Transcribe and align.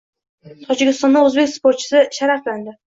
Tojikistonda 0.69 1.23
o‘zbek 1.29 1.55
sportchisi 1.55 2.05
sharaflandi 2.21 2.79